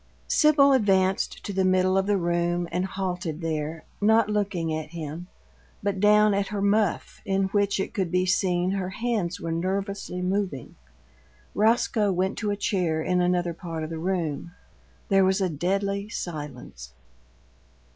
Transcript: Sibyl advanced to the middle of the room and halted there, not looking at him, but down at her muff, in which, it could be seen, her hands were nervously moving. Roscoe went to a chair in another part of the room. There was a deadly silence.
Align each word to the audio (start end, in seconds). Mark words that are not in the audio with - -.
Sibyl 0.27 0.73
advanced 0.73 1.43
to 1.45 1.53
the 1.53 1.63
middle 1.63 1.95
of 1.95 2.07
the 2.07 2.17
room 2.17 2.67
and 2.71 2.85
halted 2.87 3.41
there, 3.41 3.83
not 4.01 4.29
looking 4.31 4.73
at 4.73 4.89
him, 4.93 5.27
but 5.83 5.99
down 5.99 6.33
at 6.33 6.47
her 6.47 6.59
muff, 6.59 7.21
in 7.23 7.49
which, 7.49 7.79
it 7.79 7.93
could 7.93 8.09
be 8.11 8.25
seen, 8.25 8.71
her 8.71 8.89
hands 8.89 9.39
were 9.39 9.51
nervously 9.51 10.23
moving. 10.23 10.73
Roscoe 11.53 12.11
went 12.11 12.35
to 12.39 12.49
a 12.49 12.57
chair 12.57 13.03
in 13.03 13.21
another 13.21 13.53
part 13.53 13.83
of 13.83 13.91
the 13.91 13.99
room. 13.99 14.53
There 15.09 15.23
was 15.23 15.39
a 15.39 15.49
deadly 15.49 16.09
silence. 16.09 16.95